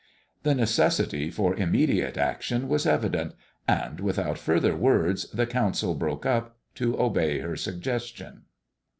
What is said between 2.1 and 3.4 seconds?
action was evident,